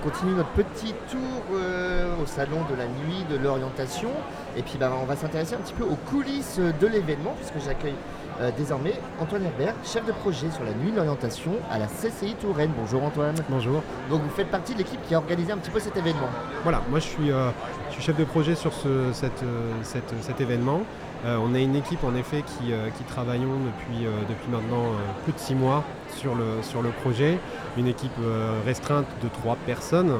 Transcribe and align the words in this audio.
on 0.00 0.08
continue 0.08 0.32
notre 0.34 0.50
petit 0.50 0.94
tour 1.10 1.42
euh, 1.54 2.06
au 2.22 2.26
salon 2.26 2.58
de 2.70 2.76
la 2.76 2.86
nuit 2.86 3.24
de 3.30 3.36
l'orientation. 3.42 4.10
Et 4.56 4.62
puis 4.62 4.76
bah, 4.78 4.92
on 5.00 5.06
va 5.06 5.16
s'intéresser 5.16 5.54
un 5.54 5.58
petit 5.58 5.74
peu 5.74 5.84
aux 5.84 5.96
coulisses 6.10 6.58
de 6.58 6.86
l'événement, 6.86 7.34
puisque 7.38 7.64
j'accueille 7.64 7.94
euh, 8.40 8.50
désormais 8.56 8.94
Antoine 9.20 9.44
Herbert, 9.44 9.74
chef 9.84 10.04
de 10.06 10.12
projet 10.12 10.50
sur 10.50 10.64
la 10.64 10.72
nuit 10.72 10.92
de 10.92 10.96
l'orientation 10.96 11.52
à 11.70 11.78
la 11.78 11.86
CCI 11.86 12.34
Touraine. 12.34 12.70
Bonjour 12.78 13.02
Antoine. 13.02 13.34
Bonjour. 13.48 13.82
Donc 14.10 14.22
vous 14.22 14.30
faites 14.30 14.50
partie 14.50 14.74
de 14.74 14.78
l'équipe 14.78 15.00
qui 15.08 15.14
a 15.14 15.18
organisé 15.18 15.52
un 15.52 15.56
petit 15.58 15.70
peu 15.70 15.80
cet 15.80 15.96
événement. 15.96 16.28
Voilà, 16.62 16.82
moi 16.90 17.00
je 17.00 17.06
suis, 17.06 17.30
euh, 17.32 17.50
je 17.88 17.94
suis 17.94 18.02
chef 18.02 18.16
de 18.16 18.24
projet 18.24 18.54
sur 18.54 18.72
ce, 18.72 19.12
cette, 19.12 19.42
cette- 19.82 20.14
cet 20.22 20.40
événement. 20.40 20.82
On 21.26 21.52
est 21.52 21.64
une 21.64 21.74
équipe 21.74 22.04
en 22.04 22.14
effet 22.14 22.42
qui, 22.42 22.66
qui 22.96 23.02
travaillons 23.08 23.56
depuis, 23.66 24.04
depuis 24.28 24.50
maintenant 24.52 24.84
plus 25.24 25.32
de 25.32 25.38
six 25.40 25.56
mois 25.56 25.82
sur 26.16 26.34
le, 26.34 26.62
sur 26.62 26.82
le 26.82 26.90
projet. 26.90 27.38
Une 27.76 27.86
équipe 27.86 28.10
euh, 28.22 28.60
restreinte 28.64 29.06
de 29.22 29.28
trois 29.28 29.56
personnes 29.66 30.10
euh, 30.10 30.16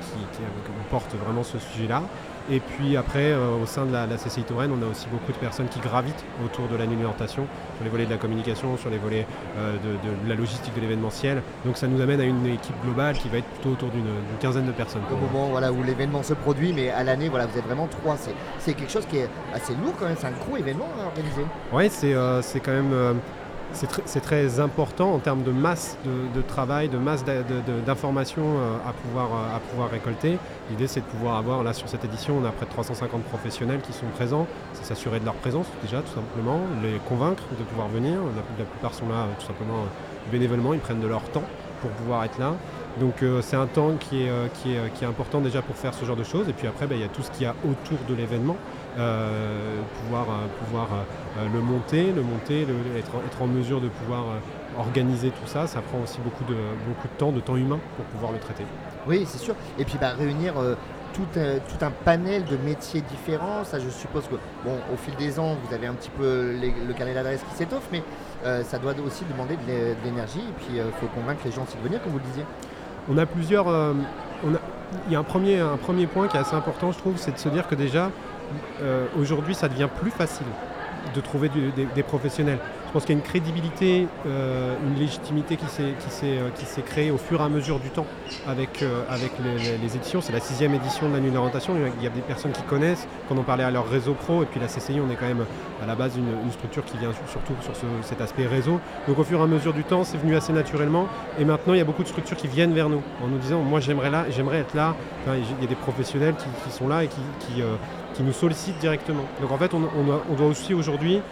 qui, 0.00 0.18
qui, 0.36 0.42
euh, 0.42 0.70
porte 0.90 1.14
vraiment 1.24 1.42
ce 1.44 1.58
sujet-là. 1.58 2.02
Et 2.50 2.58
puis 2.58 2.96
après, 2.96 3.30
euh, 3.30 3.62
au 3.62 3.66
sein 3.66 3.84
de 3.84 3.92
la, 3.92 4.06
la 4.06 4.16
CCI 4.16 4.42
Touraine, 4.42 4.72
on 4.76 4.82
a 4.84 4.90
aussi 4.90 5.06
beaucoup 5.08 5.30
de 5.30 5.36
personnes 5.36 5.68
qui 5.68 5.78
gravitent 5.78 6.24
autour 6.44 6.66
de 6.66 6.76
la 6.76 6.84
l'orientation, 6.84 7.46
sur 7.76 7.84
les 7.84 7.90
volets 7.90 8.06
de 8.06 8.10
la 8.10 8.16
communication, 8.16 8.76
sur 8.76 8.90
les 8.90 8.98
volets 8.98 9.24
euh, 9.56 9.74
de, 9.74 10.24
de 10.24 10.28
la 10.28 10.34
logistique 10.34 10.74
de 10.74 10.80
l'événementiel. 10.80 11.42
Donc 11.64 11.76
ça 11.76 11.86
nous 11.86 12.00
amène 12.00 12.20
à 12.20 12.24
une 12.24 12.46
équipe 12.46 12.74
globale 12.82 13.16
qui 13.18 13.28
va 13.28 13.38
être 13.38 13.46
plutôt 13.46 13.70
autour 13.70 13.90
d'une 13.90 14.04
quinzaine 14.40 14.66
de 14.66 14.72
personnes. 14.72 15.02
Au 15.12 15.16
moment 15.16 15.48
voilà, 15.50 15.70
où 15.70 15.82
l'événement 15.84 16.22
se 16.24 16.34
produit, 16.34 16.72
mais 16.72 16.90
à 16.90 17.04
l'année, 17.04 17.28
voilà, 17.28 17.46
vous 17.46 17.56
êtes 17.56 17.66
vraiment 17.66 17.86
trois. 17.86 18.16
C'est- 18.16 18.74
quelque 18.74 18.90
chose 18.90 19.06
qui 19.06 19.18
est 19.18 19.28
assez 19.54 19.74
lourd 19.74 19.92
quand 19.98 20.06
même, 20.06 20.16
c'est 20.18 20.26
un 20.26 20.32
gros 20.32 20.56
événement 20.56 20.88
à 21.00 21.06
organiser. 21.06 21.44
Oui, 21.72 21.88
c'est 21.90 22.14
euh, 22.14 22.40
quand 22.64 22.72
même 22.72 22.92
c'est 23.72 24.20
très, 24.20 24.60
important 24.60 25.14
en 25.14 25.18
termes 25.18 25.42
de 25.42 25.52
masse 25.52 25.96
de, 26.04 26.42
travail, 26.42 26.88
de 26.88 26.98
masse 26.98 27.24
d'informations 27.86 28.42
euh, 28.44 28.76
à, 28.88 28.92
pouvoir, 28.92 29.26
euh, 29.26 29.56
à 29.56 29.60
pouvoir 29.60 29.90
récolter. 29.90 30.38
L'idée, 30.70 30.86
c'est 30.86 31.00
de 31.00 31.06
pouvoir 31.06 31.36
avoir, 31.36 31.62
là 31.62 31.72
sur 31.72 31.88
cette 31.88 32.04
édition, 32.04 32.38
on 32.40 32.44
a 32.44 32.50
près 32.50 32.66
de 32.66 32.70
350 32.70 33.22
professionnels 33.24 33.80
qui 33.80 33.92
sont 33.92 34.06
présents. 34.14 34.46
C'est 34.74 34.84
s'assurer 34.84 35.20
de 35.20 35.24
leur 35.24 35.34
présence 35.34 35.66
déjà, 35.82 36.00
tout 36.02 36.14
simplement, 36.14 36.60
les 36.82 36.98
convaincre 37.08 37.44
de 37.58 37.64
pouvoir 37.64 37.88
venir. 37.88 38.14
La, 38.14 38.42
la 38.58 38.64
plupart 38.64 38.94
sont 38.94 39.08
là 39.08 39.14
euh, 39.14 39.26
tout 39.38 39.46
simplement 39.46 39.84
bénévolement, 40.30 40.74
ils 40.74 40.80
prennent 40.80 41.00
de 41.00 41.08
leur 41.08 41.22
temps 41.30 41.44
pour 41.80 41.90
pouvoir 41.90 42.24
être 42.24 42.38
là. 42.38 42.54
Donc 42.98 43.22
euh, 43.22 43.40
c'est 43.40 43.56
un 43.56 43.66
temps 43.66 43.92
qui 43.98 44.24
est, 44.24 44.28
euh, 44.30 44.48
qui, 44.52 44.74
est, 44.74 44.78
euh, 44.78 44.88
qui 44.92 45.04
est 45.04 45.06
important 45.06 45.40
déjà 45.40 45.62
pour 45.62 45.76
faire 45.76 45.94
ce 45.94 46.04
genre 46.04 46.16
de 46.16 46.24
choses. 46.24 46.48
Et 46.48 46.52
puis 46.52 46.66
après, 46.66 46.86
bah, 46.86 46.96
il 46.96 47.00
y 47.00 47.04
a 47.04 47.08
tout 47.08 47.22
ce 47.22 47.30
qu'il 47.30 47.42
y 47.42 47.46
a 47.46 47.54
autour 47.64 47.98
de 48.08 48.14
l'événement. 48.14 48.56
Pouvoir 50.02 50.26
pouvoir 50.64 50.88
le 51.54 51.60
monter, 51.60 52.12
le 52.12 52.22
monter, 52.22 52.62
être, 52.98 53.12
être 53.24 53.40
en 53.42 53.46
mesure 53.46 53.80
de 53.80 53.88
pouvoir 53.88 54.24
organiser 54.76 55.30
tout 55.30 55.46
ça, 55.46 55.66
ça 55.68 55.80
prend 55.80 56.00
aussi 56.02 56.18
beaucoup 56.20 56.44
de, 56.44 56.56
beaucoup 56.88 57.06
de 57.06 57.12
temps, 57.16 57.30
de 57.30 57.40
temps 57.40 57.56
humain 57.56 57.78
pour 57.96 58.04
pouvoir 58.06 58.32
le 58.32 58.38
traiter. 58.38 58.64
Oui, 59.06 59.24
c'est 59.26 59.38
sûr. 59.38 59.54
Et 59.78 59.84
puis 59.84 59.96
bah, 59.98 60.10
réunir 60.18 60.54
tout, 61.14 61.22
un, 61.36 61.58
tout 61.60 61.82
un 61.84 61.92
panel 62.04 62.44
de 62.44 62.56
métiers 62.56 63.00
différents, 63.02 63.62
ça 63.64 63.78
je 63.78 63.88
suppose 63.88 64.24
que, 64.26 64.34
bon, 64.64 64.76
au 64.92 64.96
fil 64.96 65.14
des 65.14 65.38
ans, 65.38 65.56
vous 65.64 65.72
avez 65.74 65.86
un 65.86 65.94
petit 65.94 66.10
peu 66.10 66.52
le 66.60 66.92
carnet 66.92 67.14
d'adresse 67.14 67.42
qui 67.48 67.56
s'étoffe, 67.56 67.88
mais 67.92 68.02
ça 68.64 68.78
doit 68.78 68.92
aussi 69.06 69.24
demander 69.30 69.56
de 69.56 69.62
l'é- 69.68 69.94
de 69.94 70.04
l'énergie. 70.04 70.40
Et 70.40 70.52
puis 70.58 70.74
il 70.76 70.82
faut 71.00 71.06
convaincre 71.14 71.42
les 71.44 71.52
gens 71.52 71.64
de 71.64 71.82
venir, 71.82 72.02
comme 72.02 72.12
vous 72.12 72.18
le 72.18 72.24
disiez. 72.24 72.44
On 73.08 73.18
a 73.18 73.26
plusieurs. 73.26 73.68
euh, 73.68 73.94
il 75.06 75.12
y 75.12 75.16
a 75.16 75.20
un 75.20 75.22
premier, 75.22 76.06
point 76.06 76.26
qui 76.26 76.36
est 76.36 76.40
assez 76.40 76.56
important, 76.56 76.90
je 76.90 76.98
trouve, 76.98 77.16
c'est 77.16 77.30
de 77.30 77.38
se 77.38 77.48
dire 77.48 77.68
que 77.68 77.76
déjà, 77.76 78.10
euh, 78.82 79.06
aujourd'hui, 79.16 79.54
ça 79.54 79.68
devient 79.68 79.88
plus 80.00 80.10
facile 80.10 80.46
de 81.14 81.20
trouver 81.20 81.48
des 81.94 82.02
professionnels. 82.02 82.58
Je 82.90 82.92
pense 82.94 83.04
qu'il 83.04 83.14
y 83.14 83.18
a 83.18 83.22
une 83.22 83.24
crédibilité, 83.24 84.08
euh, 84.26 84.74
une 84.84 84.98
légitimité 84.98 85.56
euh, 85.80 86.48
qui 86.56 86.64
s'est 86.66 86.82
créée 86.82 87.12
au 87.12 87.18
fur 87.18 87.40
et 87.40 87.44
à 87.44 87.48
mesure 87.48 87.78
du 87.78 87.88
temps 87.88 88.04
avec, 88.48 88.82
euh, 88.82 89.04
les, 89.80 89.94
éditions. 89.94 90.20
C'est 90.20 90.32
la 90.32 90.40
sixième 90.40 90.74
édition 90.74 91.08
de 91.08 91.14
la 91.14 91.20
nuit 91.20 91.30
d'orientation. 91.30 91.74
Il 91.76 91.82
y 91.82 91.84
a- 91.84 91.92
Il 92.00 92.02
y 92.02 92.08
a 92.08 92.10
des 92.10 92.20
personnes 92.20 92.50
qui 92.50 92.62
connaissent, 92.62 93.06
qu'on 93.28 93.38
en 93.38 93.44
parlait 93.44 93.62
à 93.62 93.70
leur 93.70 93.88
réseau 93.88 94.14
pro. 94.14 94.42
Et 94.42 94.46
puis 94.46 94.58
la 94.58 94.66
CCI, 94.66 94.98
on 95.00 95.08
est 95.08 95.14
quand 95.14 95.28
même 95.28 95.46
à 95.80 95.86
la 95.86 95.94
base 95.94 96.16
une, 96.16 96.50
structure 96.50 96.84
qui 96.84 96.98
vient 96.98 97.12
surtout 97.28 97.52
sur 97.60 97.76
ce- 97.76 98.08
cet 98.08 98.20
aspect 98.20 98.48
réseau. 98.48 98.80
Donc 99.06 99.20
au 99.20 99.22
fur 99.22 99.38
et 99.38 99.42
à 99.42 99.46
mesure 99.46 99.72
du 99.72 99.84
temps, 99.84 100.02
c'est 100.02 100.18
venu 100.18 100.34
assez 100.34 100.52
naturellement. 100.52 101.06
Et 101.38 101.44
maintenant, 101.44 101.74
il 101.74 101.78
y 101.78 101.82
a 101.82 101.84
beaucoup 101.84 102.02
de 102.02 102.08
structures 102.08 102.36
qui 102.36 102.48
viennent 102.48 102.74
vers 102.74 102.88
nous 102.88 103.02
en 103.22 103.28
nous 103.28 103.38
disant, 103.38 103.60
moi 103.60 103.78
j'aimerais, 103.78 104.10
là, 104.10 104.24
j'aimerais 104.30 104.58
être 104.58 104.74
là. 104.74 104.96
Il 105.28 105.62
y 105.62 105.64
a 105.64 105.68
des 105.68 105.76
professionnels 105.76 106.34
qui, 106.34 106.72
sont 106.72 106.88
là 106.88 107.04
et 107.04 107.08
qui, 107.08 107.62
nous 108.24 108.32
sollicitent 108.32 108.78
directement. 108.80 109.22
Donc 109.40 109.52
en 109.52 109.58
fait, 109.58 109.72
on, 109.74 109.82
on 109.96 110.02
doit, 110.02 110.22
on 110.28 110.50
aussi 110.50 110.74
aujourd'hui 110.74 111.22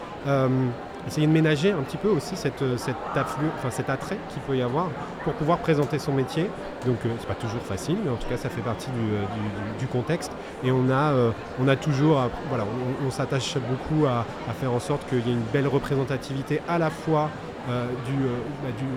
essayer 1.09 1.27
de 1.27 1.33
ménager 1.33 1.73
un 1.73 1.83
petit 1.83 1.97
peu 1.97 2.09
aussi 2.09 2.37
cette, 2.37 2.63
euh, 2.63 2.77
cet, 2.77 2.95
afflu- 3.17 3.51
enfin, 3.59 3.71
cet 3.71 3.91
attrait 3.91 4.19
qu'il 4.29 4.41
peut 4.43 4.57
y 4.57 4.63
avoir 4.63 4.89
pour 5.25 5.33
pouvoir 5.33 5.59
présenter 5.59 5.99
son 5.99 6.13
métier. 6.13 6.49
Donc 6.87 6.99
euh, 7.05 7.09
c'est 7.19 7.27
pas 7.27 7.35
toujours 7.35 7.63
facile, 7.63 7.97
mais 8.05 8.11
en 8.11 8.17
tout 8.17 8.29
cas 8.29 8.37
ça 8.37 8.49
fait 8.49 8.61
partie 8.61 8.91
du, 8.91 9.15
euh, 9.15 9.25
du- 9.81 9.87
contexte. 9.89 10.31
Et 10.63 10.71
on 10.71 10.91
a, 10.91 11.13
euh, 11.13 11.31
on 11.61 11.67
a 11.67 11.75
toujours, 11.77 12.21
voilà, 12.49 12.65
on, 13.07 13.11
s'attache 13.11 13.57
beaucoup 13.57 14.07
à, 14.07 14.27
à 14.49 14.53
faire 14.53 14.73
en 14.73 14.81
sorte 14.81 15.09
qu'il 15.09 15.27
y 15.27 15.31
ait 15.31 15.35
une 15.35 15.43
belle 15.53 15.67
représentativité 15.67 16.61
à 16.69 16.79
la 16.79 16.91
fois 16.91 17.31
euh, 17.71 17.87
du, 18.07 18.13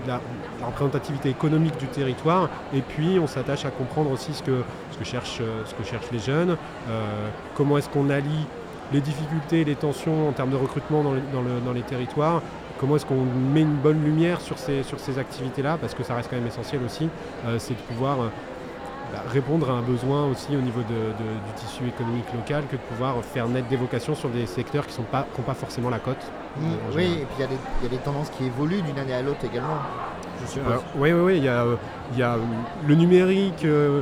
bah, 0.06 0.20
la, 0.60 0.66
représentativité 0.68 1.30
économique 1.30 1.78
du 1.78 1.88
territoire, 1.88 2.50
et 2.74 2.82
puis 2.82 3.20
on 3.20 3.28
s'attache 3.28 3.66
à 3.66 3.72
comprendre 3.72 4.12
aussi 4.12 4.34
ce 4.34 4.44
que, 4.44 4.64
ce 4.92 4.98
que, 4.98 5.06
cherchent, 5.06 5.42
ce 5.66 5.74
que 5.74 5.84
cherchent 5.84 6.12
les 6.12 6.20
jeunes, 6.20 6.56
comment 7.56 7.78
est-ce 7.78 7.90
qu'on 7.90 8.10
allie 8.10 8.46
les 8.94 9.02
difficultés, 9.02 9.64
les 9.64 9.76
tensions 9.76 10.28
en 10.30 10.32
termes 10.32 10.50
de 10.52 10.56
recrutement 10.58 11.04
dans, 11.04 11.14
le- 11.14 11.22
dans 11.34 11.42
le- 11.42 11.60
dans 11.66 11.74
les 11.74 11.82
territoires, 11.82 12.42
comment 12.80 12.96
est-ce 12.96 13.06
qu'on 13.06 13.24
met 13.54 13.62
une 13.62 13.76
bonne 13.76 14.04
lumière 14.04 14.42
sur 14.42 14.58
ces, 14.58 14.84
sur 14.84 15.00
ces 15.00 15.20
activités-là, 15.20 15.78
parce 15.80 15.94
que 15.94 16.04
ça 16.04 16.16
reste 16.16 16.30
quand 16.30 16.36
même 16.38 16.48
essentiel 16.48 16.82
aussi, 16.86 17.10
euh, 17.46 17.58
c'est 17.60 17.74
de 17.74 17.80
pouvoir 17.80 18.22
euh, 18.22 18.28
bah, 19.14 19.20
répondre 19.32 19.70
à 19.70 19.74
un 19.74 19.82
besoin 19.82 20.26
aussi 20.28 20.56
au 20.56 20.62
niveau 20.62 20.82
de- 20.82 20.94
de- 20.94 21.34
du 21.48 21.54
tissu 21.56 21.88
économique 21.88 22.26
local, 22.34 22.64
que 22.70 22.76
de 22.78 22.82
pouvoir 22.82 23.16
faire 23.24 23.48
naître 23.48 23.68
des 23.68 23.76
vocations 23.78 24.16
sur 24.16 24.30
des 24.30 24.46
secteurs 24.46 24.88
qui 24.88 25.00
n'ont 25.00 25.08
pas, 25.08 25.26
qui 25.34 25.40
ont 25.40 25.44
pas 25.44 25.54
forcément 25.54 25.90
la 25.90 26.00
cote. 26.00 26.22
Mm, 26.58 26.64
en 26.66 26.96
oui, 26.96 27.04
et 27.04 27.08
puis 27.26 27.26
il 27.38 27.42
y, 27.42 27.44
a 27.44 27.48
des- 27.48 27.56
il 27.82 27.84
y 27.84 27.88
a 27.88 27.90
des 27.98 28.04
tendances 28.04 28.30
qui 28.30 28.46
évoluent 28.46 28.82
d'une 28.82 28.98
année 29.00 29.14
à 29.14 29.22
l'autre 29.22 29.44
également. 29.46 29.78
Je 30.42 30.48
suppose. 30.48 30.80
Oui, 30.96 31.12
oui, 31.14 31.22
oui. 31.22 31.38
Il 31.38 31.44
y 31.44 31.50
a, 31.50 31.62
euh, 31.64 31.76
il 32.14 32.20
y 32.20 32.24
a, 32.24 32.34
euh, 32.34 32.38
le 32.88 32.96
numérique 32.96 33.64
euh, 33.64 34.00
euh, 34.00 34.02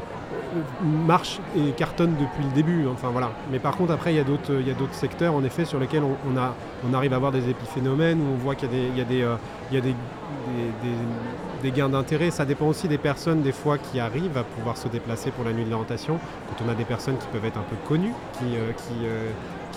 marche 0.84 1.40
et 1.56 1.72
cartonne 1.72 2.16
depuis 2.20 2.44
le 2.44 2.54
début. 2.54 2.88
Enfin 2.88 3.10
voilà. 3.10 3.32
Mais 3.52 3.60
par 3.60 3.76
contre, 3.76 3.92
après, 3.92 4.14
il 4.14 4.18
y 4.18 4.20
a 4.20 4.24
d'autres, 4.24 4.54
il 4.60 4.68
y 4.68 4.72
a 4.72 4.74
d'autres 4.74 4.94
secteurs, 4.94 5.34
en 5.34 5.44
effet, 5.44 5.66
sur 5.66 5.80
lesquels 5.80 6.04
on, 6.04 6.38
a, 6.38 6.56
on 6.90 6.94
arrive 6.94 7.14
à 7.14 7.18
avoir 7.18 7.32
des 7.32 7.50
épiphénomènes 7.50 8.20
où 8.20 8.34
on 8.34 8.38
voit 8.38 8.56
qu'il 8.56 8.70
y 8.72 8.72
a 8.72 8.76
des, 8.76 8.88
il 8.92 8.98
y 8.98 9.02
a 9.78 9.82
des, 9.82 9.94
euh, 10.54 10.72
des, 11.62 11.72
gains 11.72 11.90
d'intérêt. 11.90 12.32
Ça 12.32 12.46
dépend 12.46 12.68
aussi 12.68 12.88
des 12.88 12.98
personnes, 12.98 13.42
des 13.42 13.52
fois, 13.52 13.78
qui 13.78 14.00
arrivent 14.00 14.38
à 14.38 14.44
pouvoir 14.44 14.78
se 14.78 14.88
déplacer 14.88 15.32
pour 15.32 15.44
la 15.44 15.54
nuit 15.54 15.66
de 15.66 15.70
l'orientation. 15.70 16.20
Quand 16.48 16.66
on 16.66 16.70
a 16.70 16.74
des 16.74 16.86
personnes 16.86 17.18
qui 17.18 17.28
peuvent 17.28 17.46
être 17.46 17.58
un 17.58 17.66
peu 17.70 17.76
connues, 17.88 18.14
qui, 18.34 18.56
euh, 18.56 18.72
euh, 19.04 19.30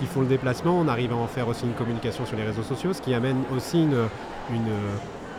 font 0.07 0.21
le 0.21 0.27
déplacement, 0.27 0.79
on 0.79 0.89
arrive 0.89 1.13
à 1.13 1.17
en 1.17 1.29
faire 1.29 1.47
aussi 1.47 1.65
une 1.65 1.75
communication 1.75 2.27
sur 2.27 2.37
les 2.37 2.43
réseaux 2.43 2.65
sociaux, 2.65 2.93
ce 2.93 3.01
qui 3.01 3.15
amène 3.15 3.43
aussi 3.57 3.85
une, 3.85 4.09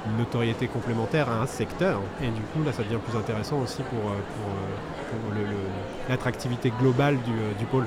une 0.05 0.17
notoriété 0.17 0.67
complémentaire 0.67 1.29
à 1.29 1.41
un 1.41 1.45
secteur. 1.47 1.99
Et 2.21 2.27
du 2.27 2.41
coup, 2.41 2.63
là, 2.65 2.73
ça 2.73 2.83
devient 2.83 2.97
plus 3.07 3.17
intéressant 3.17 3.57
aussi 3.59 3.81
pour, 3.83 3.99
euh, 4.11 4.15
pour, 4.15 4.47
euh, 4.49 5.33
pour 5.33 5.43
l'attractivité 6.09 6.71
globale 6.79 7.17
du, 7.21 7.31
euh, 7.31 7.53
du 7.57 7.65
pôle. 7.65 7.85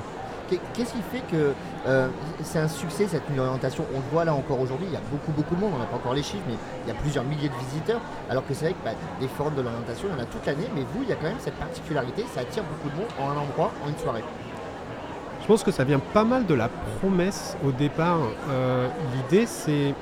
Qu'est- 0.49 0.59
Qu'est-ce 0.73 0.93
qui 0.93 1.01
fait 1.11 1.21
que 1.29 1.51
euh, 1.87 2.07
c'est 2.41 2.59
un 2.59 2.69
succès 2.69 3.05
cette 3.07 3.29
nuit 3.29 3.35
d'orientation 3.35 3.83
On 3.93 3.97
le 3.97 4.03
voit 4.13 4.23
là 4.23 4.33
encore 4.33 4.59
aujourd'hui, 4.61 4.87
il 4.89 4.93
y 4.93 4.95
a 4.95 5.01
beaucoup 5.11 5.31
beaucoup 5.33 5.55
de 5.55 5.59
monde, 5.59 5.73
on 5.75 5.79
n'a 5.79 5.85
pas 5.85 5.97
encore 5.97 6.13
les 6.13 6.23
chiffres, 6.23 6.43
mais 6.47 6.55
il 6.85 6.87
y 6.87 6.91
a 6.91 6.95
plusieurs 6.99 7.25
milliers 7.25 7.49
de 7.49 7.53
visiteurs, 7.65 7.99
alors 8.29 8.47
que 8.47 8.53
c'est 8.53 8.65
vrai 8.65 8.73
que 8.73 8.85
bah, 8.85 8.91
des 9.19 9.27
forums 9.27 9.55
de 9.55 9.61
l'orientation, 9.61 10.07
il 10.09 10.17
y 10.17 10.19
en 10.19 10.23
a 10.23 10.25
toute 10.25 10.45
l'année, 10.45 10.69
mais 10.73 10.81
vous, 10.93 11.03
il 11.03 11.09
y 11.09 11.11
a 11.11 11.15
quand 11.15 11.27
même 11.27 11.39
cette 11.39 11.55
particularité, 11.55 12.23
ça 12.33 12.39
attire 12.41 12.63
beaucoup 12.63 12.89
de 12.89 12.95
monde 12.95 13.11
en 13.19 13.29
un 13.37 13.41
endroit, 13.41 13.71
en 13.85 13.89
une 13.89 13.97
soirée. 13.97 14.23
Je 15.41 15.47
pense 15.47 15.63
que 15.63 15.71
ça 15.71 15.83
vient 15.83 15.99
pas 15.99 16.23
mal 16.23 16.45
de 16.45 16.53
la 16.53 16.69
promesse 16.99 17.55
au 17.65 17.71
départ. 17.71 18.19
Euh, 18.49 18.87
L'idée, 19.15 19.45
c'est. 19.45 19.93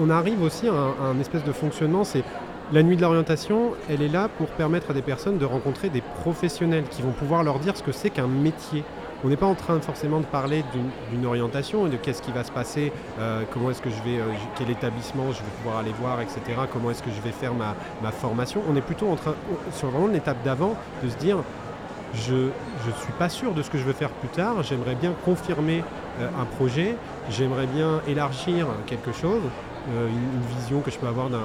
On, 0.00 0.10
arrive 0.10 0.42
aussi 0.42 0.68
à 0.68 0.72
un, 0.72 1.18
espèce 1.20 1.44
de 1.44 1.52
fonctionnement, 1.52 2.04
c'est. 2.04 2.24
La 2.70 2.82
nuit 2.82 2.96
de 2.96 3.00
l'orientation, 3.00 3.70
elle 3.88 4.02
est 4.02 4.08
là 4.08 4.28
pour 4.28 4.48
permettre 4.48 4.90
à 4.90 4.92
des 4.92 5.00
personnes 5.00 5.38
de 5.38 5.46
rencontrer 5.46 5.88
des 5.88 6.02
professionnels 6.02 6.84
qui 6.90 7.00
vont 7.00 7.12
pouvoir 7.12 7.42
leur 7.42 7.60
dire 7.60 7.74
ce 7.74 7.82
que 7.82 7.92
c'est 7.92 8.10
qu'un 8.10 8.26
métier. 8.26 8.84
On 9.24 9.28
n'est 9.28 9.38
pas 9.38 9.46
en 9.46 9.54
train 9.54 9.80
forcément 9.80 10.20
de 10.20 10.26
parler 10.26 10.62
d'une- 11.10 11.24
orientation 11.24 11.86
et 11.86 11.90
de 11.90 11.96
qu'est-ce 11.96 12.20
qui 12.20 12.30
va 12.30 12.44
se 12.44 12.52
passer, 12.52 12.92
euh, 13.18 13.44
comment 13.50 13.70
est-ce 13.70 13.80
que 13.80 13.88
je 13.88 14.02
vais, 14.02 14.18
euh, 14.18 14.26
quel 14.56 14.68
établissement 14.68 15.32
je 15.32 15.38
vais 15.38 15.50
pouvoir 15.62 15.78
aller 15.78 15.94
voir, 15.98 16.20
etc. 16.20 16.40
Comment 16.70 16.90
est-ce 16.90 17.02
que 17.02 17.10
je 17.10 17.22
vais 17.22 17.32
faire 17.32 17.54
ma, 17.54 17.74
ma 18.02 18.12
formation. 18.12 18.60
On 18.70 18.76
est 18.76 18.82
plutôt 18.82 19.08
en 19.08 19.16
train, 19.16 19.34
sur 19.72 19.88
vraiment 19.88 20.08
l'étape 20.08 20.44
d'avant, 20.44 20.74
de 21.02 21.08
se 21.08 21.16
dire 21.16 21.38
je 22.14 22.34
ne 22.34 22.94
suis 23.02 23.12
pas 23.18 23.28
sûr 23.28 23.52
de 23.52 23.62
ce 23.62 23.70
que 23.70 23.78
je 23.78 23.84
veux 23.84 23.92
faire 23.92 24.10
plus 24.10 24.28
tard. 24.28 24.62
J'aimerais 24.62 24.94
bien 24.94 25.12
confirmer 25.24 25.82
euh, 26.20 26.28
un 26.40 26.44
projet. 26.44 26.96
J'aimerais 27.30 27.66
bien 27.66 28.00
élargir 28.08 28.66
quelque 28.86 29.12
chose, 29.12 29.42
euh, 29.90 30.08
une, 30.08 30.58
vision 30.58 30.80
que 30.80 30.90
je 30.90 30.98
peux 30.98 31.06
avoir 31.06 31.28
d'un- 31.28 31.38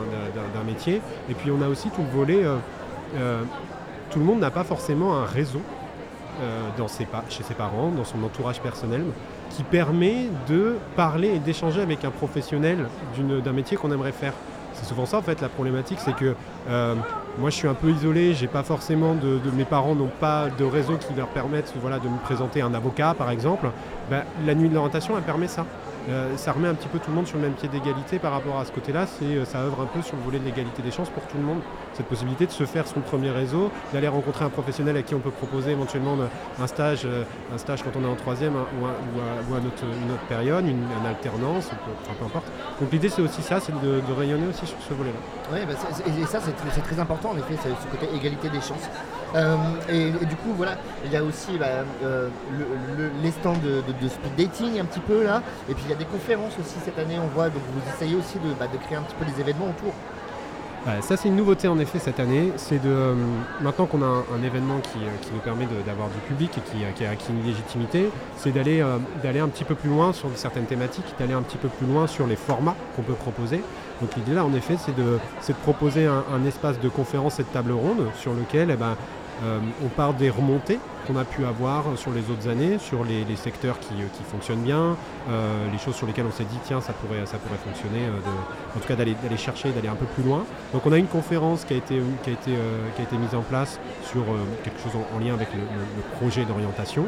métier. 0.65 1.01
Et 1.29 1.33
puis 1.33 1.51
on 1.51 1.61
a 1.61 1.67
aussi 1.67 1.89
tout 1.89 2.01
le 2.01 2.17
volet. 2.17 2.43
euh, 3.15 3.43
tout 4.09 4.19
le 4.19 4.25
monde 4.25 4.39
n'a 4.39 4.51
pas 4.51 4.63
forcément 4.63 5.17
un 5.17 5.25
réseau 5.25 5.61
chez 7.29 7.43
ses 7.43 7.53
parents, 7.53 7.89
dans 7.89 8.03
son 8.03 8.23
entourage 8.23 8.59
personnel, 8.59 9.03
qui 9.51 9.63
permet 9.63 10.29
de 10.49 10.77
parler 10.95 11.29
et 11.29 11.39
d'échanger 11.39 11.81
avec 11.81 12.05
un 12.05 12.09
professionnel 12.09 12.87
d'un 13.17 13.51
métier 13.51 13.77
qu'on 13.77 13.91
aimerait 13.91 14.11
faire. 14.11 14.33
C'est 14.73 14.85
souvent 14.85 15.05
ça 15.05 15.17
en 15.17 15.21
fait 15.21 15.41
la 15.41 15.49
problématique, 15.49 15.99
c'est 16.03 16.15
que 16.15 16.35
euh, 16.69 16.95
moi 17.39 17.49
je 17.49 17.55
suis 17.55 17.67
un 17.67 17.73
peu 17.73 17.89
isolé, 17.89 18.33
j'ai 18.33 18.47
pas 18.47 18.63
forcément 18.63 19.15
de, 19.15 19.39
mes 19.55 19.65
parents 19.65 19.95
n'ont 19.95 20.11
pas 20.19 20.47
de 20.57 20.63
réseau 20.63 20.97
qui 20.97 21.13
leur 21.13 21.27
permettent 21.27 21.73
voilà, 21.81 21.99
de 21.99 22.07
me 22.07 22.17
présenter 22.19 22.61
un 22.61 22.73
avocat 22.73 23.15
par 23.17 23.29
exemple. 23.29 23.67
Ben, 24.09 24.23
la 24.45 24.55
nuit 24.55 24.69
de 24.69 24.73
l'orientation 24.73 25.17
elle 25.17 25.23
permet 25.23 25.47
ça. 25.47 25.65
Euh, 26.09 26.35
ça 26.35 26.51
remet 26.51 26.67
un 26.67 26.73
petit 26.73 26.89
peu 26.89 26.99
tout 26.99 27.09
le 27.11 27.15
monde 27.15 27.27
sur 27.27 27.37
le 27.37 27.43
même 27.43 27.53
pied 27.53 27.69
d'égalité 27.69 28.19
par 28.19 28.33
rapport 28.33 28.59
à 28.59 28.65
ce 28.65 28.71
côté-là. 28.71 29.05
Euh, 29.21 29.45
ça 29.45 29.59
œuvre 29.59 29.81
un 29.81 29.85
peu 29.85 30.01
sur 30.01 30.17
le 30.17 30.23
volet 30.23 30.39
de 30.39 30.43
l'égalité 30.43 30.81
des 30.81 30.91
chances 30.91 31.09
pour 31.09 31.23
tout 31.23 31.37
le 31.37 31.43
monde. 31.43 31.59
Cette 31.93 32.07
possibilité 32.07 32.45
de 32.45 32.51
se 32.51 32.65
faire 32.65 32.87
son 32.87 32.99
premier 32.99 33.29
réseau, 33.29 33.71
d'aller 33.93 34.07
rencontrer 34.07 34.43
un 34.43 34.49
professionnel 34.49 34.97
à 34.97 35.01
qui 35.01 35.15
on 35.15 35.19
peut 35.19 35.31
proposer 35.31 35.71
éventuellement 35.71 36.17
un 36.61 36.67
stage, 36.67 37.03
euh, 37.05 37.23
un 37.53 37.57
stage 37.57 37.83
quand 37.83 37.91
on 37.95 38.03
est 38.03 38.11
en 38.11 38.15
troisième 38.15 38.55
hein, 38.55 38.65
ou, 38.81 38.85
à, 39.53 39.59
une, 39.59 39.67
autre, 39.67 39.83
période, 40.27 40.67
une, 40.67 40.83
alternance, 41.07 41.69
peu 42.19 42.25
importe. 42.25 42.45
Donc 42.81 42.91
l'idée 42.91 43.09
c'est 43.09 43.21
aussi 43.21 43.41
ça, 43.41 43.59
c'est 43.59 43.71
de, 43.71 44.01
rayonner 44.17 44.47
aussi 44.47 44.65
sur 44.65 44.77
ce 44.87 44.93
volet-là. 44.93 45.17
Oui, 45.51 45.59
bah, 45.65 45.73
et 46.05 46.25
ça 46.25 46.39
c'est 46.41 46.81
très 46.81 46.99
important 46.99 47.31
en 47.31 47.37
effet, 47.37 47.55
ce 47.63 47.97
côté 47.97 48.13
égalité 48.15 48.49
des 48.49 48.61
chances. 48.61 48.89
Et, 49.89 50.11
du 50.11 50.35
coup 50.35 50.53
voilà, 50.55 50.77
il 51.05 51.11
y 51.11 51.17
a 51.17 51.23
aussi 51.23 51.57
bah, 51.57 51.83
les 53.21 53.31
stands 53.31 53.53
de, 53.63 54.07
speed 54.07 54.35
dating 54.37 54.79
un 54.79 54.85
petit 54.85 54.99
peu 54.99 55.23
là, 55.23 55.41
et 55.69 55.73
puis 55.73 55.83
il 55.87 55.89
y 55.89 55.93
a 55.93 55.97
des 55.97 56.05
conférences 56.05 56.53
aussi 56.59 56.75
cette 56.83 56.99
année, 56.99 57.17
on 57.23 57.27
voit, 57.27 57.49
donc 57.49 57.61
vous 57.73 57.81
essayez 57.95 58.15
aussi 58.15 58.37
de, 58.39 58.53
bah, 58.59 58.65
créer 58.85 58.97
un 58.97 59.01
petit 59.01 59.15
peu 59.15 59.25
des 59.25 59.39
événements 59.41 59.69
autour. 59.69 59.93
ça 61.01 61.17
c'est 61.17 61.29
une 61.29 61.35
nouveauté 61.35 61.67
en 61.67 61.79
effet 61.79 61.99
cette 61.99 62.19
année, 62.19 62.51
c'est 62.57 62.81
de 62.81 62.89
euh, 62.89 63.15
maintenant 63.61 63.85
qu'on 63.85 64.01
a 64.03 64.05
un, 64.05 64.43
événement 64.43 64.79
qui, 64.79 64.99
euh, 64.99 65.33
nous 65.33 65.39
permet 65.39 65.67
d'avoir 65.85 66.09
du 66.09 66.19
public 66.27 66.51
et 66.57 66.93
qui, 66.93 67.05
a 67.05 67.09
acquis 67.09 67.31
une 67.31 67.43
légitimité, 67.43 68.09
c'est 68.37 68.51
d'aller 68.51 68.81
euh, 68.81 68.97
un 69.43 69.49
petit 69.49 69.63
peu 69.63 69.75
plus 69.75 69.89
loin 69.89 70.13
sur 70.13 70.29
certaines 70.35 70.65
thématiques, 70.65 71.15
d'aller 71.19 71.33
un 71.33 71.41
petit 71.41 71.57
peu 71.57 71.69
plus 71.69 71.87
loin 71.87 72.05
sur 72.07 72.27
les 72.27 72.35
formats 72.35 72.75
qu'on 72.95 73.01
peut 73.01 73.13
proposer. 73.13 73.63
Donc 74.01 74.15
l'idée 74.15 74.33
là 74.33 74.43
en 74.43 74.53
effet 74.53 74.75
c'est 74.77 74.95
de, 74.95 75.19
de 75.47 75.53
proposer 75.63 76.05
un, 76.05 76.45
espace 76.45 76.79
de 76.79 76.89
conférence 76.89 77.39
et 77.39 77.43
de 77.43 77.47
table 77.47 77.71
ronde 77.71 78.09
sur 78.19 78.33
lequel 78.33 78.69
eh 78.69 78.75
ben, 78.75 78.87
euh, 78.87 78.95
on 79.83 79.87
part 79.89 80.13
des 80.13 80.29
remontées 80.29 80.79
qu'on 81.05 81.17
a 81.17 81.25
pu 81.25 81.45
avoir 81.45 81.97
sur 81.97 82.11
les 82.11 82.21
autres 82.29 82.47
années, 82.47 82.77
sur 82.79 83.03
les, 83.03 83.23
secteurs 83.35 83.79
qui, 83.79 83.93
fonctionnent 84.29 84.61
bien, 84.61 84.95
euh, 85.29 85.71
les 85.71 85.77
choses 85.77 85.95
sur 85.95 86.07
lesquelles 86.07 86.25
on 86.27 86.31
s'est 86.31 86.45
dit 86.45 86.59
tiens 86.63 86.81
ça 86.81 86.93
pourrait, 86.93 87.25
ça 87.25 87.37
pourrait 87.37 87.57
fonctionner, 87.57 88.05
euh, 88.05 88.75
en 88.75 88.79
tout 88.79 88.87
cas 88.87 88.95
d'aller 88.95 89.15
chercher, 89.37 89.71
d'aller 89.71 89.87
un 89.87 89.95
peu 89.95 90.05
plus 90.05 90.23
loin. 90.23 90.45
Donc 90.71 90.85
on 90.85 90.91
a 90.91 90.97
une 90.97 91.07
conférence 91.07 91.65
qui 91.65 91.73
a 91.73 91.77
été, 91.77 91.99
mise 91.99 93.35
en 93.35 93.41
place 93.41 93.79
sur 94.05 94.23
quelque 94.63 94.79
chose 94.81 94.93
en, 94.95 95.19
lien 95.19 95.33
avec 95.33 95.49
le, 95.53 95.61
projet 96.17 96.45
d'orientation, 96.45 97.05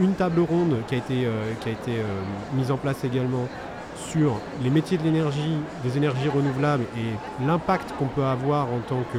une 0.00 0.14
table 0.14 0.40
ronde 0.40 0.76
qui 0.88 0.94
a 0.94 0.98
été 0.98 2.02
mise 2.54 2.70
en 2.70 2.76
place 2.76 3.04
également 3.04 3.46
sur 3.96 4.40
les 4.62 4.70
métiers 4.70 4.98
de 4.98 5.04
l'énergie, 5.04 5.56
des 5.84 5.96
énergies 5.96 6.28
renouvelables 6.28 6.84
et 6.96 7.44
l'impact 7.46 7.92
qu'on 7.98 8.06
peut 8.06 8.24
avoir 8.24 8.66
en 8.66 8.80
tant 8.88 9.02
que 9.12 9.18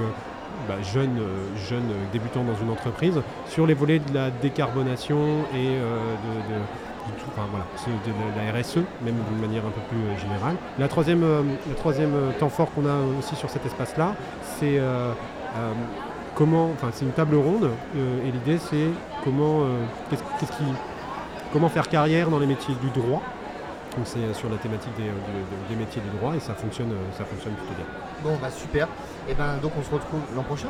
bah, 0.67 0.75
jeunes, 0.93 1.19
euh, 1.19 1.57
jeunes 1.69 1.89
débutants 2.13 2.43
dans 2.43 2.55
une 2.55 2.69
entreprise 2.69 3.19
sur 3.47 3.65
les 3.65 3.73
volets 3.73 3.99
de 3.99 4.13
la 4.13 4.29
décarbonation 4.29 5.17
et 5.53 5.67
euh, 5.67 5.97
de, 6.49 6.55
la 8.37 8.59
RSE, 8.59 8.77
même 9.03 9.15
d'une 9.29 9.39
manière 9.39 9.65
un 9.65 9.71
peu 9.71 9.81
plus 9.89 9.97
euh, 9.97 10.17
générale. 10.19 10.55
La 10.77 10.87
troisième, 10.87 11.21
le 11.21 11.75
troisième 11.75 12.13
temps 12.39 12.49
fort 12.49 12.71
qu'on 12.73 12.85
a 12.85 12.95
aussi 13.19 13.35
sur 13.35 13.49
cet 13.49 13.65
espace-là, 13.65 14.15
c'est 14.59 14.79
comment, 16.35 16.69
enfin 16.71 16.91
une 17.01 17.11
table 17.11 17.35
ronde 17.35 17.69
et 17.95 18.31
l'idée 18.31 18.57
c'est 18.57 18.87
comment, 19.23 19.63
comment 21.51 21.69
faire 21.69 21.89
carrière 21.89 22.29
dans 22.29 22.39
les 22.39 22.45
métiers 22.45 22.75
du 22.81 22.89
droit 22.91 23.21
donc 23.97 24.07
euh, 24.15 24.33
sur 24.33 24.49
la 24.49 24.57
thématique 24.57 24.95
des, 24.97 25.09
euh, 25.09 25.77
métiers 25.77 26.01
du 26.01 26.17
droit 26.17 26.35
et 26.35 26.39
ça 26.39 26.53
fonctionne, 26.53 26.91
euh, 26.91 27.17
ça 27.17 27.25
fonctionne 27.25 27.53
plutôt 27.53 27.73
bien. 27.73 27.85
Bon 28.23 28.37
bah 28.41 28.49
super. 28.49 28.85
Et 29.27 29.31
eh 29.31 29.33
ben 29.33 29.57
donc 29.61 29.73
on 29.77 29.83
se 29.83 29.91
retrouve 29.91 30.21
l'an 30.35 30.43
prochain 30.43 30.69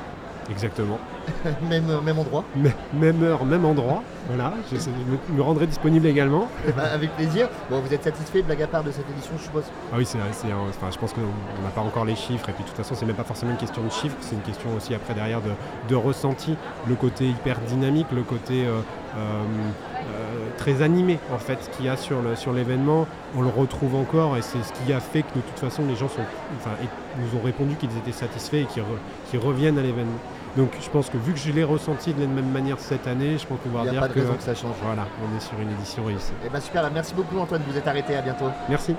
Exactement. 0.52 1.00
même, 1.70 1.86
même 2.04 2.20
endroit 2.20 2.44
Même 2.94 3.24
heure, 3.24 3.46
même 3.46 3.66
endroit. 3.66 4.04
Voilà, 4.28 4.54
je, 4.72 5.34
me, 5.34 5.42
rendrai 5.42 5.68
disponible 5.68 6.06
également. 6.06 6.48
Eh 6.68 6.72
ben, 6.72 6.84
avec 6.84 7.16
plaisir. 7.16 7.50
Bon, 7.70 7.80
vous 7.80 7.94
êtes 7.94 8.04
satisfait, 8.04 8.42
blague 8.42 8.62
à 8.62 8.68
part, 8.68 8.84
de 8.84 8.92
cette 8.92 9.10
édition, 9.10 9.34
je 9.38 9.44
suppose? 9.44 9.64
Ah 9.92 9.96
oui, 9.98 10.06
c'est, 10.06 10.20
je 10.20 10.98
pense 10.98 11.14
qu'on 11.14 11.22
n'a 11.22 11.70
pas 11.74 11.82
encore 11.82 12.06
les 12.06 12.16
chiffres. 12.16 12.48
Et 12.50 12.54
puis 12.54 12.64
de 12.64 12.70
toute 12.70 12.78
façon, 12.78 12.96
c'est 12.96 13.06
même 13.06 13.16
pas 13.16 13.24
forcément 13.24 13.52
une 13.52 13.58
question 13.58 13.84
de 13.84 13.90
chiffres, 13.90 14.16
c'est 14.22 14.36
une 14.36 14.42
question 14.42 14.70
aussi 14.76 14.94
après 14.94 15.14
derrière 15.14 15.42
de, 15.42 15.96
ressenti. 15.96 16.56
Le 16.88 16.96
côté 16.96 17.28
hyper 17.28 17.60
dynamique, 17.60 18.08
le 18.14 18.24
côté 18.24 18.66
très 20.58 20.82
animé 20.82 21.20
en 21.34 21.38
fait 21.38 21.58
qu'il 21.76 21.86
y 21.86 21.90
a 21.90 21.98
sur, 21.98 22.22
le, 22.22 22.36
sur 22.36 22.54
l'événement, 22.54 23.08
on 23.36 23.42
le 23.42 23.50
retrouve 23.50 23.96
encore 23.96 24.38
et 24.38 24.42
c'est 24.42 24.62
ce 24.64 24.72
qui 24.74 24.94
a 24.94 25.00
fait 25.00 25.24
que 25.24 25.36
de 25.36 25.42
toute 25.42 25.60
façon 25.60 25.84
les 25.88 25.96
gens 25.96 26.08
sont, 26.08 26.22
enfin, 26.58 26.72
nous 27.18 27.40
ont 27.40 27.44
répondu 27.44 27.76
qu'ils 27.76 27.96
étaient 27.98 28.12
satisfaits 28.12 28.56
et 28.56 28.66
qu'ils, 28.66 29.40
reviennent 29.40 29.78
à 29.78 29.82
l'événement. 29.82 30.20
Donc 30.58 30.72
je 30.82 30.90
pense 30.90 31.10
que 31.10 31.18
vu 31.18 31.34
que 31.34 31.40
je 31.40 31.52
l'ai 31.52 31.64
ressenti 31.64 32.14
de 32.14 32.22
la 32.22 32.28
même 32.28 32.50
manière 32.52 32.78
cette 32.80 33.08
année, 33.08 33.38
je 33.38 33.46
pense 33.46 33.60
va 33.74 33.90
dire 33.90 34.02
pas 34.02 34.10
de 34.10 34.14
que, 34.14 34.20
que 34.20 34.44
ça 34.44 34.54
change. 34.54 34.76
Voilà, 34.84 35.08
on 35.24 35.38
est 35.38 35.40
sur 35.40 35.60
une 35.60 35.72
édition 35.72 36.04
réussie. 36.04 36.34
Et 36.44 36.48
eh 36.48 36.50
ben 36.50 36.60
super, 36.60 36.90
merci 36.92 37.14
beaucoup 37.14 37.38
Antoine, 37.38 37.62
vous 37.68 37.78
êtes 37.78 37.88
arrêté, 37.88 38.16
à 38.16 38.22
bientôt. 38.22 38.50
Merci. 38.68 38.96